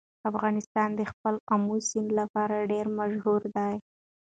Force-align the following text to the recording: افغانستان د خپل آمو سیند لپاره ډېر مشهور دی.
افغانستان 0.29 0.89
د 0.95 1.01
خپل 1.11 1.33
آمو 1.53 1.77
سیند 1.89 2.09
لپاره 2.19 2.67
ډېر 2.71 2.85
مشهور 2.99 3.41
دی. 3.55 3.73